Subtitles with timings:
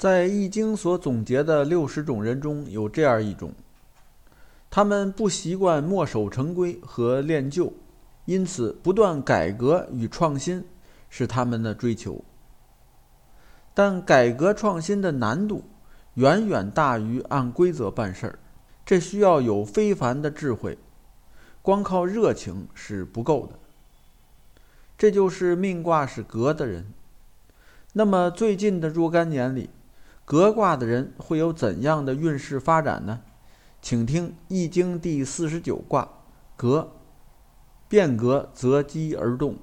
[0.00, 3.52] 在《易经》所总结的六十种人中有这样一种，
[4.70, 7.70] 他们不习惯墨守成规和练就，
[8.24, 10.64] 因此不断改革与创新
[11.10, 12.24] 是他们的追求。
[13.74, 15.64] 但改革创新的难度
[16.14, 18.38] 远远大于按规则办事儿，
[18.86, 20.78] 这需要有非凡的智慧，
[21.60, 23.58] 光靠热情是不够的。
[24.96, 26.90] 这就是命卦是格的人。
[27.92, 29.68] 那么最近的若干年里。
[30.30, 33.20] 革卦的人会有怎样的运势发展呢？
[33.82, 36.08] 请听《易经》第四十九卦
[36.56, 36.92] 革，
[37.88, 39.56] 变革择机而动。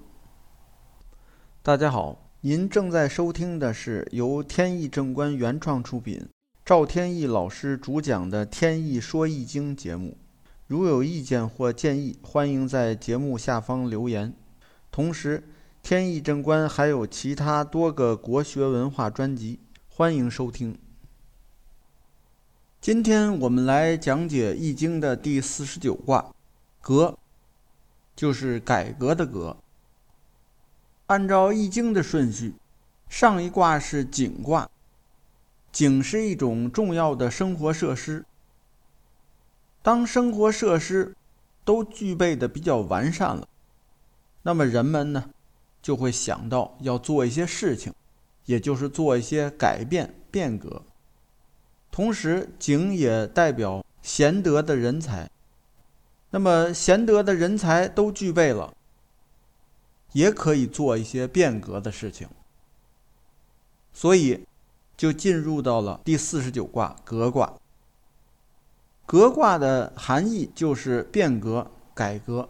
[1.63, 6.27] 大家好，您正在收听的是由天意正观原创出品，
[6.66, 10.17] 赵天意老师主讲的《天意说易经》节目。
[10.67, 14.34] 如有意见或建议，欢迎在节目下方留言。
[14.91, 15.45] 同时，
[15.81, 19.61] 天意正观还有其他多个国学文化专辑。
[19.98, 20.78] 欢迎收听。
[22.80, 26.36] 今天我们来讲解《易经》的第四十九卦，
[26.81, 27.17] 革，
[28.16, 29.58] 就是改革的革。
[31.08, 32.54] 按照《易经》的顺序，
[33.09, 34.70] 上一卦是井卦，
[35.72, 38.23] 井是一种重要的生活设施。
[39.82, 41.16] 当生活设施
[41.66, 43.48] 都具备的比较完善了，
[44.44, 45.32] 那么人们呢，
[45.82, 47.92] 就会想到要做一些事情。
[48.48, 50.81] 也就是做一些改变变革，
[51.92, 55.30] 同时景也代表贤德的人才。
[56.30, 58.73] 那么贤德的人才都具备了，
[60.14, 62.28] 也可以做一些变革的事情。
[63.92, 64.45] 所以
[64.95, 67.54] 就进入到了第四十九卦革卦。
[69.06, 72.50] 革卦的含义就是变革改革。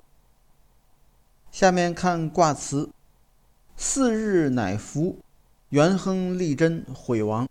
[1.52, 2.89] 下面看卦辞：
[3.76, 5.17] 四日乃福。
[5.70, 7.46] 元亨利贞毁亡。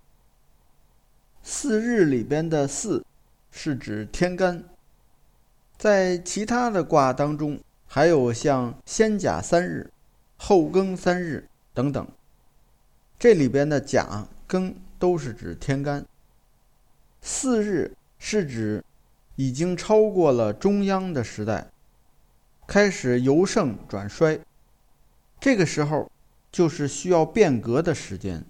[1.43, 3.05] 四日里边的四
[3.51, 4.65] 是指天干，
[5.77, 9.91] 在其他的卦当中，还有像先甲三日、
[10.39, 12.09] 后庚三日等等。
[13.19, 16.03] 这里边的甲、庚都是指天干。
[17.21, 18.83] 四日是指
[19.35, 21.67] 已经超过了中央的时代，
[22.67, 24.41] 开始由盛转衰。
[25.39, 26.11] 这个时候。
[26.57, 28.43] 就是需要变革的时间，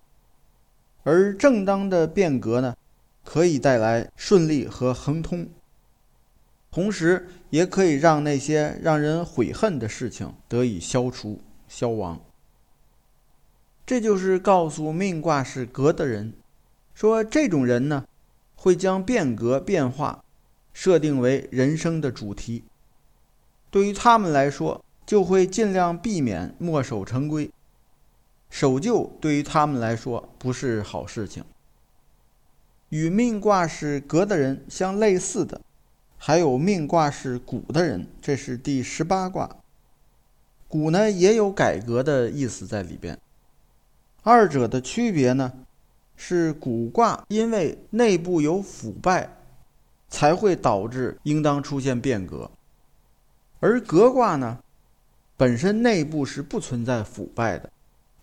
[1.03, 2.77] 而正当的变革呢，
[3.25, 5.49] 可以带来顺利和亨通，
[6.71, 12.21] 同时也可以让那些让人悔恨的事情得以消除消亡。
[13.85, 16.33] 这就是告诉命卦是革的人，
[16.95, 18.07] 说这种人呢，
[18.55, 20.23] 会将变革变化
[20.73, 22.63] 设定为人生的主题。
[23.69, 27.51] 对于他们来说，就会尽量避免墨守成规。
[28.49, 31.45] 守旧对于他们来说不是好事情。
[32.89, 35.61] 与命卦是格的人相类似的，
[36.17, 39.57] 还有命卦是谷的人，这是第十八卦。
[40.69, 43.19] 谷呢也有改革的意思在里边。
[44.23, 45.53] 二者的区别呢，
[46.17, 49.37] 是谷卦因为内部有腐败，
[50.09, 52.51] 才会导致应当出现变革；
[53.61, 54.59] 而革卦呢，
[55.37, 57.71] 本身内部是不存在腐败的。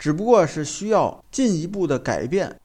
[0.04, 2.60] 只不过是需要进一步的改变，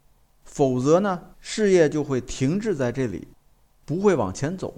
[0.44, 3.28] 否则呢，事业就会停滞在这里，
[3.84, 4.75] 不会往前走。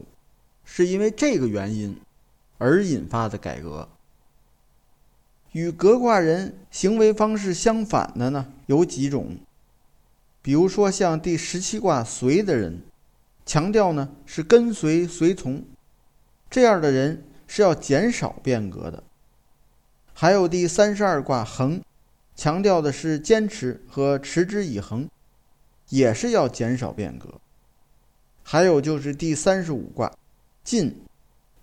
[0.62, 1.98] 是因为这个原因
[2.58, 3.88] 而引发的改革。
[5.52, 9.38] 与革卦人行为方式相反的呢，有几种，
[10.42, 12.82] 比如说像第十七卦随的人，
[13.46, 15.64] 强调呢是跟随随从，
[16.50, 19.02] 这样的人是要减少变革的。
[20.12, 21.80] 还有第三十二卦恒。
[22.34, 25.08] 强调的是坚持和持之以恒，
[25.88, 27.40] 也是要减少变革。
[28.42, 30.10] 还有就是第三十五卦，
[30.64, 31.02] 晋，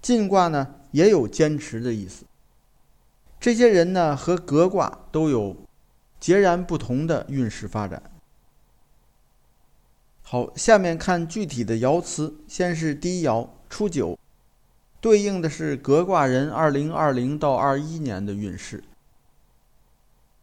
[0.02, 2.26] 晋卦呢也有坚持的意思。
[3.40, 5.56] 这些人呢和革卦都有
[6.20, 8.02] 截然不同的运势发展。
[10.22, 12.36] 好，下面看具体的爻辞。
[12.48, 14.18] 先是第一爻初九，
[15.00, 18.84] 对应的是革卦人二零二零到二一年的运势。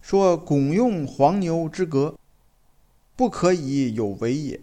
[0.05, 2.15] 说拱用黄牛之革，
[3.17, 4.61] 不可以有为也。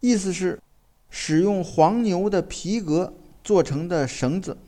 [0.00, 0.60] 意思是，
[1.08, 3.14] 使用黄牛的皮革
[3.44, 4.58] 做成的绳子，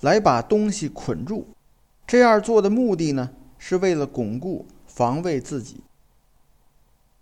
[0.00, 1.48] 来把东西捆住。
[2.06, 5.82] 这样做的目的呢，是为了巩固、防卫自己。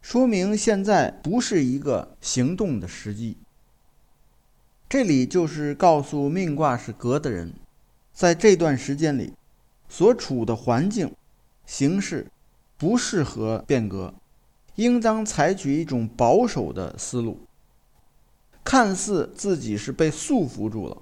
[0.01, 3.37] 说明现在不是一个行动的时机。
[4.89, 7.53] 这里就是告诉命卦是革的人，
[8.13, 9.33] 在这段时间里。
[9.91, 11.13] 所处的环境、
[11.67, 12.27] 形势
[12.79, 14.15] 不适合变革，
[14.77, 17.39] 应当采取一种保守的思路。
[18.63, 20.97] 看似自己是被束缚住了，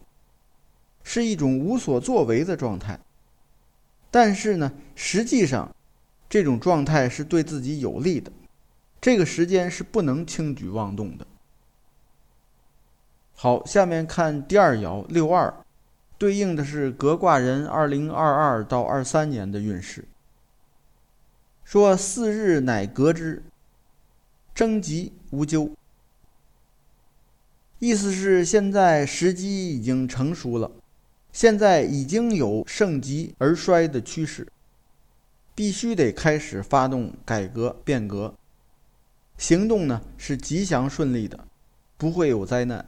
[1.02, 2.98] 是一种无所作为的状态，
[4.10, 5.74] 但是呢，实际上
[6.28, 8.32] 这种状态是对自己有利的。
[9.00, 11.26] 这个时间是不能轻举妄动的。
[13.34, 15.52] 好，下面看第二爻六二，
[16.18, 20.04] 对应的是革卦人二零二二到二三年的运势。
[21.64, 23.42] 说四日乃革之，
[24.54, 25.70] 征吉无咎。
[27.78, 30.72] 意思是现在时机已经成熟了，
[31.30, 34.48] 现在已经有盛极而衰的趋势，
[35.54, 38.34] 必须得开始发动改革变革。
[39.36, 41.46] 行动呢是吉祥顺利的，
[41.96, 42.84] 不会有灾难。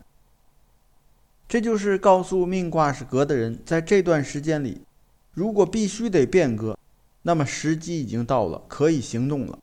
[1.51, 4.83] 这就是告诉命卦是革的人，在这段时间里，
[5.35, 6.79] 如果必须得变革，
[7.23, 9.59] 那么时机已经到了，可以行动了。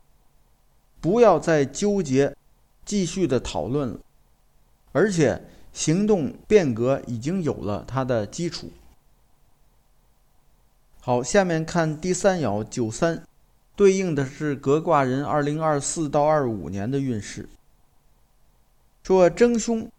[1.00, 2.36] 不要再纠结，
[2.84, 3.98] 继续的讨论了。
[4.92, 5.42] 而且
[5.72, 8.69] 行动变革已经有了它的基础。
[11.00, 13.24] 好，下面看第三爻九三，
[13.78, 17.48] 对应的是革卦人二零二四到二五年的运势。
[19.04, 19.90] 说争凶，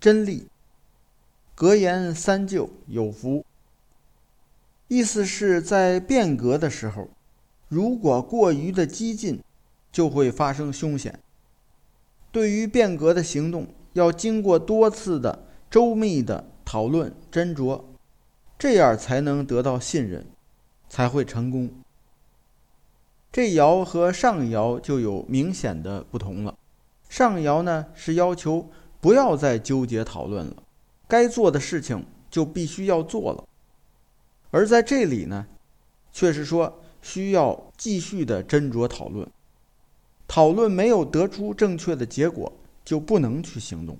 [0.00, 0.48] 真利，
[1.56, 3.44] 格言三就有福。
[4.86, 7.08] 意思是在变革的时候，
[7.66, 9.42] 如果过于的激进，
[9.90, 11.18] 就会发生凶险。
[12.30, 13.66] 对于变革的行动。
[13.96, 17.80] 要经过多次的周密的讨论斟酌，
[18.58, 20.26] 这样才能得到信任，
[20.86, 21.70] 才会成功。
[23.32, 26.54] 这爻和上爻就有明显的不同了。
[27.08, 28.68] 上爻呢是要求
[29.00, 30.62] 不要再纠结讨论了，
[31.08, 33.44] 该做的事情就必须要做了，
[34.50, 35.46] 而在这里呢，
[36.12, 39.28] 却是说需要继续的斟酌讨论，
[40.26, 42.52] 讨论没有得出正确的结果。
[42.86, 43.98] 就不能去行动。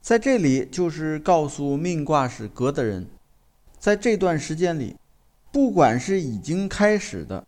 [0.00, 3.08] 在这里，就是告诉命卦是革的人，
[3.80, 4.94] 在这段时间里，
[5.50, 7.44] 不管是已经开始的，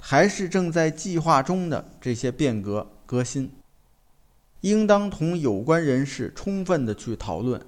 [0.00, 3.48] 还是正在计划中的这些变革革新，
[4.62, 7.60] 应当同有关人士充分的去讨论，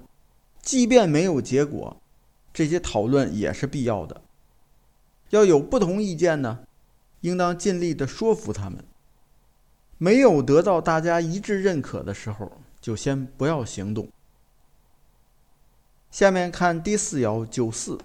[0.63, 1.97] 即便没有结果，
[2.53, 4.23] 这些讨论也是必要的。
[5.31, 6.61] 要有不同意见呢，
[7.21, 8.85] 应当尽力的说服他们。
[9.99, 12.51] 没有得到大家一致认可的时候，
[12.81, 14.09] 就先不要行动。
[16.11, 17.99] 下面看第四爻九四，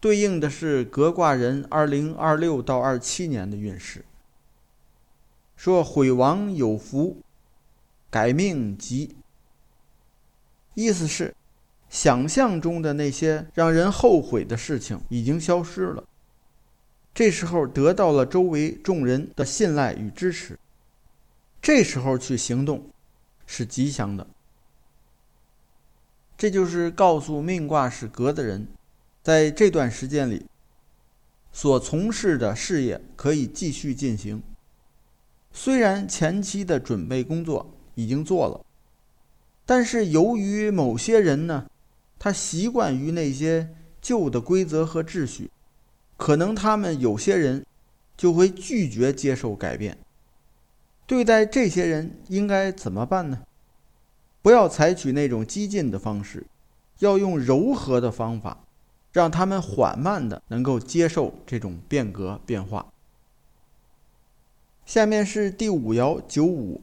[0.00, 4.04] 对应的是革卦人二零二六到二七年的运势。
[5.56, 7.22] 说毁亡有福，
[8.10, 9.16] 改命吉。
[10.74, 11.34] 意思是，
[11.88, 16.04] 想象中的那些让人后悔的事情已经消失了。
[17.12, 20.58] 这时候得到了周围众人的信赖与支持。
[21.60, 22.90] 这时候去行动，
[23.44, 24.26] 是吉祥的。
[26.36, 28.68] 这就是告诉命卦是格的人，
[29.24, 30.46] 在这段时间里，
[31.50, 34.40] 所从事的事业可以继续进行。
[35.50, 38.64] 虽然前期的准备工作已经做了，
[39.66, 41.66] 但是由于某些人呢，
[42.16, 45.50] 他习惯于那些旧的规则和秩序，
[46.16, 47.66] 可能他们有些人
[48.16, 49.98] 就会拒绝接受改变。
[51.08, 53.42] 对待这些人应该怎么办呢？
[54.42, 56.46] 不要采取那种激进的方式，
[57.00, 58.62] 要用柔和的方法，
[59.12, 62.86] 让他们缓慢的能够接受这种变革变化。
[64.86, 66.80] 下面是第五爻九五，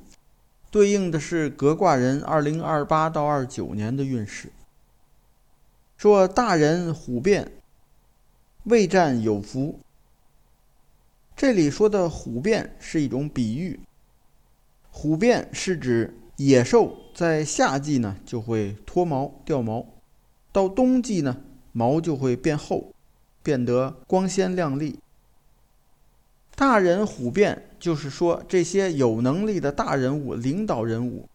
[0.76, 4.50] 对应的是革卦人二零二八到二九年的运势。
[5.96, 7.50] 说大人虎变，
[8.66, 9.80] 未战有福。
[11.34, 13.80] 这里说的虎变是一种比喻。
[14.92, 19.86] 虎变是指野兽在夏季呢就会脱毛掉毛，
[20.52, 21.38] 到冬季呢
[21.72, 22.92] 毛就会变厚，
[23.42, 25.00] 变得光鲜亮丽。
[26.54, 31.30] 大人虎变就是说这些有能力的大人物、领导人物，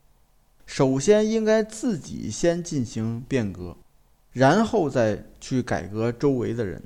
[0.66, 3.76] 首先应该自己先进行变革，
[4.32, 6.82] 然后再去改革周围的人。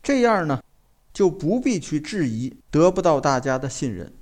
[0.00, 0.62] 这样呢
[1.12, 4.12] 就不必去质疑，得不到大家的信任。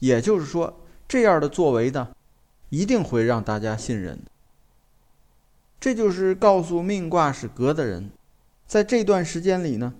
[0.00, 2.14] 也就是说，这样的作为呢，
[2.68, 4.20] 一定会让大家信任。
[5.80, 8.10] 这就是告诉命卦是格的人，
[8.66, 9.94] 在这段时间里呢，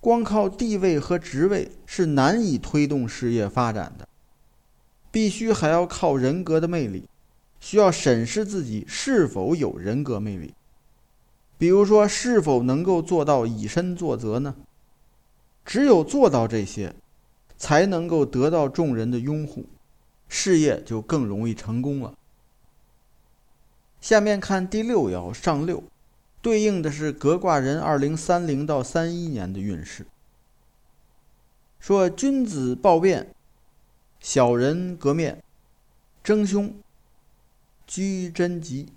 [0.00, 4.08] 光靠地位和职位是难以推动事业发展的，
[5.10, 7.08] 必须还要靠人格的魅力，
[7.60, 10.54] 需要审视自己是否有人格魅力，
[11.56, 14.56] 比如说是否能够做到以身作则呢？
[15.64, 16.94] 只有做到这些。
[17.62, 19.66] 才能够得到众人的拥护，
[20.28, 22.14] 事业就更容易成功了。
[24.00, 25.84] 下面看第六爻上六，
[26.42, 30.06] 对应的是革卦人二零三零到三一年的运势。
[31.78, 33.34] 说君子暴变，
[34.20, 35.42] 小人革面，
[36.22, 36.74] 争凶，
[37.86, 38.92] 居贞吉。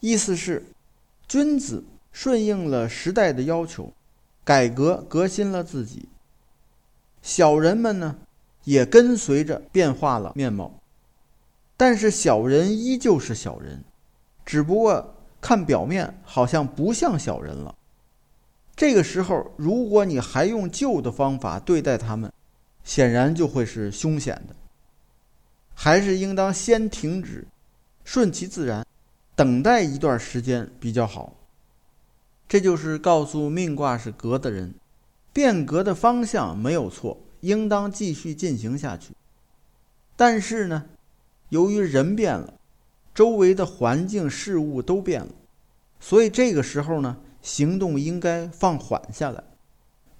[0.00, 0.64] 意思是，
[1.28, 3.92] 君子顺应了时代的要求，
[4.44, 6.08] 改革革新了自己；
[7.22, 8.18] 小人们呢，
[8.64, 10.80] 也跟随着变化了面貌。
[11.76, 13.84] 但是小人依旧是小人，
[14.44, 15.11] 只不过
[15.42, 17.74] 看表面好像不像小人了。
[18.74, 22.32] 这个时候，如果你还用旧的方法对待他们，
[22.82, 24.56] 显然就会是凶险的。
[25.74, 27.46] 还是应当先停止，
[28.04, 28.86] 顺其自然。
[29.34, 31.34] 等待一段时间比较好，
[32.46, 34.74] 这就是告诉命卦是革的人，
[35.32, 39.14] 变革的方向没有错，应当继续进行下去。
[40.14, 40.84] 但是呢，
[41.48, 42.54] 由于人变了，
[43.14, 45.32] 周围的环境事物都变了，
[46.00, 49.42] 所以这个时候呢，行动应该放缓下来，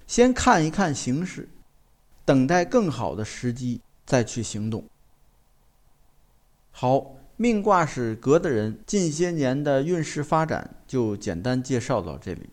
[0.07, 1.49] 先看一看形势，
[2.25, 4.85] 等待更好的时机再去行动。
[6.71, 7.15] 好。
[7.35, 12.51] 命卦是格的人，近些年的运势发展就简单介绍到这里，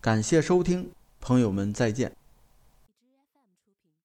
[0.00, 2.17] 感谢收听，朋友们再见。